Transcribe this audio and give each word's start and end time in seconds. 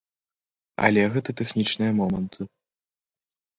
Але 0.85 1.03
гэта 1.17 1.29
тэхнічныя 1.43 1.91
моманты. 2.01 2.51